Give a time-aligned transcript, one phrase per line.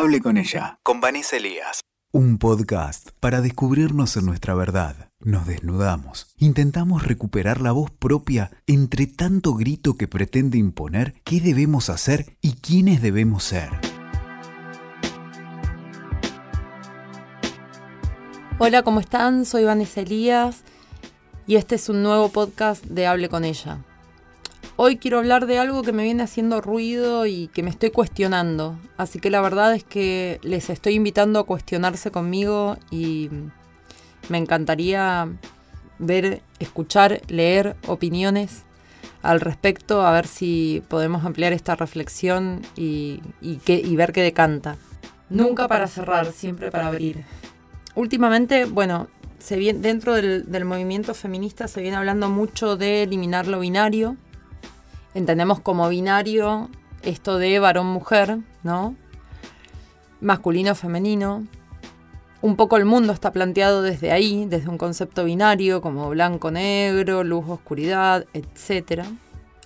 [0.00, 1.80] Hable con ella, con Vanessa Elías.
[2.12, 5.10] Un podcast para descubrirnos en nuestra verdad.
[5.18, 6.32] Nos desnudamos.
[6.36, 12.52] Intentamos recuperar la voz propia entre tanto grito que pretende imponer qué debemos hacer y
[12.52, 13.70] quiénes debemos ser.
[18.60, 19.44] Hola, ¿cómo están?
[19.44, 20.62] Soy Vanessa Elías
[21.48, 23.84] y este es un nuevo podcast de Hable con ella.
[24.80, 28.78] Hoy quiero hablar de algo que me viene haciendo ruido y que me estoy cuestionando.
[28.96, 33.28] Así que la verdad es que les estoy invitando a cuestionarse conmigo y
[34.28, 35.26] me encantaría
[35.98, 38.62] ver, escuchar, leer opiniones
[39.20, 43.20] al respecto, a ver si podemos ampliar esta reflexión y,
[43.96, 44.76] ver qué decanta.
[45.28, 47.24] Nunca para cerrar, siempre para abrir.
[47.96, 49.08] Últimamente, bueno,
[49.40, 54.16] se viene, dentro del movimiento feminista se viene hablando mucho de eliminar lo binario
[55.14, 56.68] entendemos como binario
[57.02, 58.94] esto de varón-mujer, ¿no?
[60.20, 61.46] Masculino-femenino.
[62.40, 68.26] Un poco el mundo está planteado desde ahí, desde un concepto binario como blanco-negro, luz-oscuridad,
[68.32, 69.04] etc.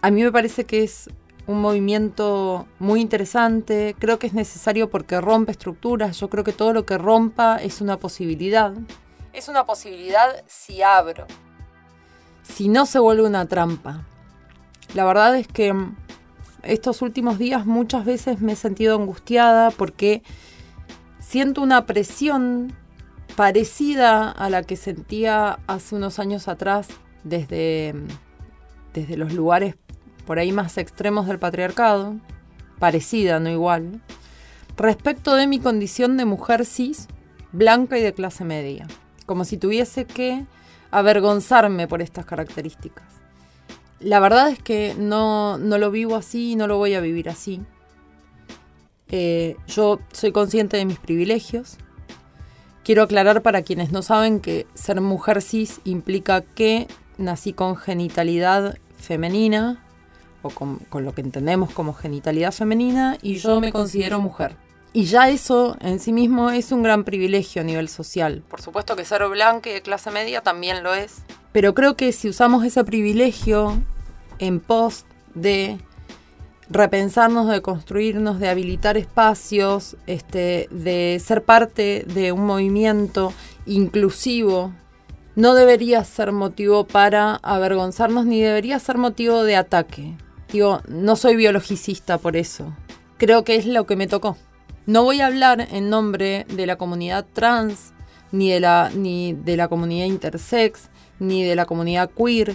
[0.00, 1.10] A mí me parece que es
[1.46, 6.72] un movimiento muy interesante, creo que es necesario porque rompe estructuras, yo creo que todo
[6.72, 8.72] lo que rompa es una posibilidad.
[9.34, 11.26] Es una posibilidad si abro,
[12.42, 14.06] si no se vuelve una trampa.
[14.94, 15.96] La verdad es que mm,
[16.62, 20.22] estos últimos días muchas veces me he sentido angustiada porque
[21.18, 22.72] siento una presión
[23.36, 26.88] parecida a la que sentía hace unos años atrás
[27.24, 28.06] desde, mm,
[28.94, 29.74] desde los lugares
[30.26, 32.16] por ahí más extremos del patriarcado,
[32.78, 34.00] parecida, no igual,
[34.76, 37.08] respecto de mi condición de mujer cis,
[37.52, 38.86] blanca y de clase media,
[39.26, 40.46] como si tuviese que
[40.90, 43.23] avergonzarme por estas características.
[44.04, 47.62] La verdad es que no, lo vivo así y no lo voy a vivir así.
[49.08, 51.78] Eh, yo soy consciente de mis privilegios.
[52.84, 58.76] Quiero aclarar para quienes no saben que ser mujer cis implica que nací con genitalidad
[58.98, 59.82] femenina,
[60.42, 64.54] o con, con, lo que entendemos como genitalidad femenina, y yo me considero mujer.
[64.92, 68.42] Y ya eso en sí mismo es un gran privilegio a nivel social.
[68.50, 71.22] Por supuesto que ser blanca y de clase media también lo es.
[71.52, 73.82] Pero creo que si usamos ese privilegio
[74.46, 75.78] en pos de
[76.70, 83.32] repensarnos, de construirnos, de habilitar espacios, este, de ser parte de un movimiento
[83.66, 84.72] inclusivo,
[85.36, 90.16] no debería ser motivo para avergonzarnos ni debería ser motivo de ataque.
[90.52, 92.72] Digo, no soy biologicista por eso.
[93.18, 94.36] Creo que es lo que me tocó.
[94.86, 97.92] No voy a hablar en nombre de la comunidad trans,
[98.30, 102.54] ni de la, ni de la comunidad intersex, ni de la comunidad queer,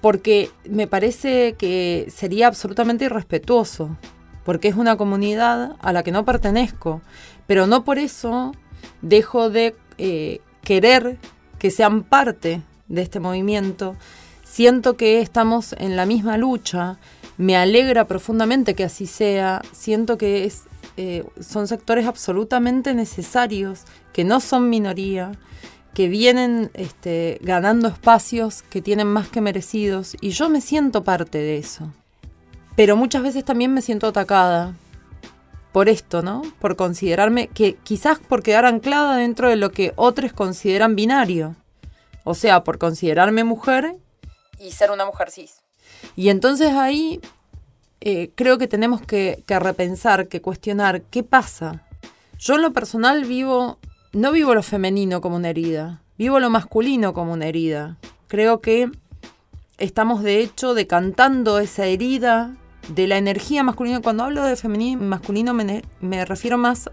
[0.00, 3.96] porque me parece que sería absolutamente irrespetuoso,
[4.44, 7.02] porque es una comunidad a la que no pertenezco,
[7.46, 8.52] pero no por eso
[9.02, 11.18] dejo de eh, querer
[11.58, 13.96] que sean parte de este movimiento.
[14.44, 16.98] Siento que estamos en la misma lucha,
[17.36, 20.64] me alegra profundamente que así sea, siento que es,
[20.96, 25.32] eh, son sectores absolutamente necesarios, que no son minoría,
[25.94, 31.38] que vienen este, ganando espacios que tienen más que merecidos y yo me siento parte
[31.38, 31.92] de eso.
[32.76, 34.76] Pero muchas veces también me siento atacada
[35.72, 36.42] por esto, ¿no?
[36.60, 41.56] Por considerarme, que quizás por quedar anclada dentro de lo que otros consideran binario.
[42.24, 43.96] O sea, por considerarme mujer
[44.60, 45.62] y ser una mujer cis.
[46.14, 47.20] Y entonces ahí
[48.00, 51.84] eh, creo que tenemos que, que repensar, que cuestionar qué pasa.
[52.38, 53.78] Yo en lo personal vivo
[54.12, 57.98] no vivo lo femenino como una herida, vivo lo masculino como una herida.
[58.26, 58.90] Creo que
[59.78, 62.56] estamos de hecho decantando esa herida
[62.88, 64.00] de la energía masculina.
[64.00, 66.90] Cuando hablo de femenino masculino me, me refiero más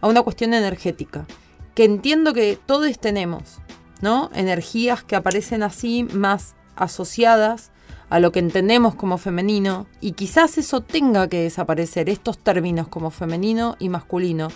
[0.00, 1.26] a una cuestión energética,
[1.74, 3.58] que entiendo que todos tenemos,
[4.00, 4.30] ¿no?
[4.34, 7.72] Energías que aparecen así más asociadas
[8.10, 13.10] a lo que entendemos como femenino y quizás eso tenga que desaparecer, estos términos como
[13.10, 14.48] femenino y masculino.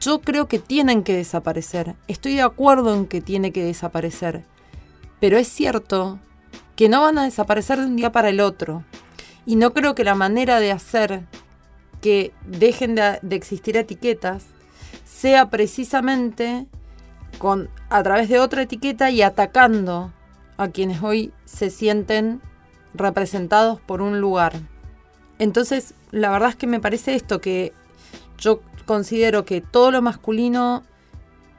[0.00, 1.96] Yo creo que tienen que desaparecer.
[2.06, 4.44] Estoy de acuerdo en que tiene que desaparecer.
[5.20, 6.20] Pero es cierto
[6.76, 8.84] que no van a desaparecer de un día para el otro.
[9.44, 11.22] Y no creo que la manera de hacer
[12.00, 14.46] que dejen de, existir etiquetas
[15.04, 16.66] sea precisamente
[17.38, 20.12] con, a través de otra etiqueta y atacando
[20.56, 22.40] a quienes hoy se sienten
[22.94, 24.52] representados por un lugar.
[25.40, 27.72] Entonces, la verdad es que me parece esto, que
[28.38, 30.82] yo considero que todo lo masculino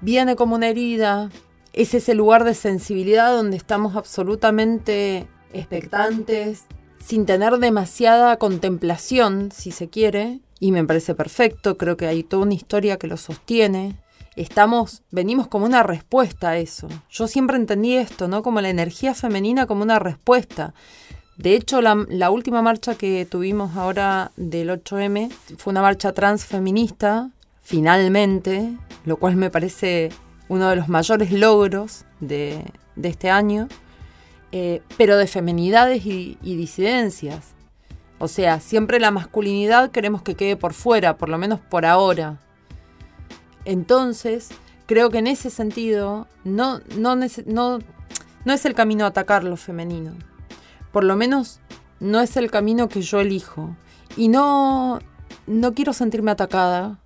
[0.02, 1.30] viene como una herida,
[1.74, 6.66] es ese lugar de sensibilidad donde estamos absolutamente expectantes,
[7.00, 12.44] sin tener demasiada contemplación, si se quiere, y me parece perfecto, creo que hay toda
[12.44, 13.96] una historia que lo sostiene.
[14.36, 16.88] Estamos, venimos como una respuesta a eso.
[17.12, 18.42] Yo siempre entendí esto, ¿no?
[18.42, 20.74] Como la energía femenina como una respuesta.
[21.40, 27.32] De hecho, la, última marcha que tuvimos ahora del 8M fue una marcha transfeminista,
[27.62, 28.76] finalmente,
[29.06, 30.10] lo cual me parece
[30.50, 32.66] uno de los mayores logros de,
[33.02, 33.70] este año,
[34.52, 37.54] eh, pero de feminidades y, y disidencias.
[38.18, 42.38] O sea, siempre la masculinidad queremos que quede por fuera, por lo menos por ahora.
[43.64, 44.50] Entonces,
[44.88, 47.80] creo que en ese sentido no, no, no,
[48.44, 50.16] no es el camino a atacar lo femenino.
[50.92, 51.60] Por lo menos
[52.00, 53.76] no es el camino que yo elijo.
[54.18, 55.00] Y no,
[55.48, 57.00] no quiero sentirme atacada.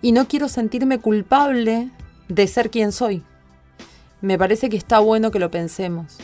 [0.00, 1.90] Y no quiero sentirme culpable
[2.28, 3.22] de ser quien soy.
[4.20, 6.18] Me parece que está bueno que lo pensemos.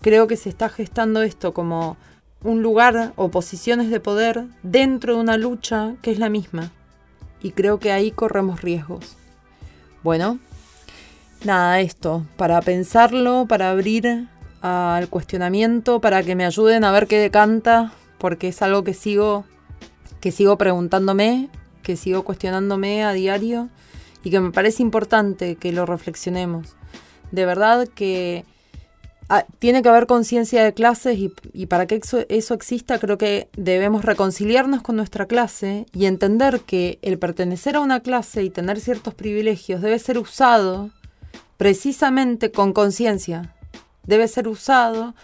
[0.00, 1.96] Creo que se está gestando esto como
[2.42, 6.70] un lugar o posiciones de poder dentro de una lucha que es la misma.
[7.42, 9.16] Y creo que ahí corremos riesgos.
[10.02, 10.38] Bueno,
[11.44, 14.28] nada, esto, para pensarlo, para abrir
[14.60, 19.44] al cuestionamiento, para que me ayuden a ver qué decanta, porque es algo que sigo,
[20.20, 21.48] que sigo preguntándome,
[21.82, 23.68] que sigo cuestionándome a diario
[24.22, 26.76] y que me parece importante que lo reflexionemos.
[27.30, 28.44] De verdad que
[29.32, 33.48] Ah, tiene que haber conciencia de clases y, para que eso, eso, exista creo que
[33.56, 38.80] debemos reconciliarnos con nuestra clase y entender que el pertenecer a una clase y tener
[38.80, 40.90] ciertos privilegios debe ser usado
[41.58, 43.54] precisamente con conciencia.
[44.04, 45.14] Debe ser usado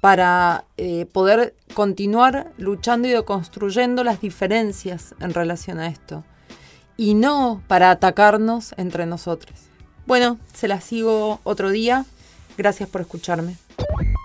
[0.00, 6.24] para eh, poder continuar luchando y deconstruyendo las diferencias en relación a esto.
[6.96, 9.58] Y no para atacarnos entre nosotros.
[10.06, 12.04] Bueno, se las sigo otro día.
[12.56, 13.56] Gracias por escucharme.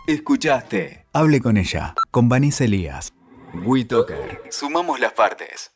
[0.07, 1.05] Escuchaste.
[1.13, 3.11] Hable con ella, con Vanessa Elías.
[3.65, 4.43] WeToker.
[4.49, 5.71] Sumamos las partes.